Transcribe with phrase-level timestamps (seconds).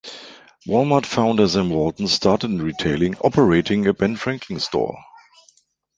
[0.65, 4.97] Walmart founder Sam Walton started in retailing operating a Ben Franklin store.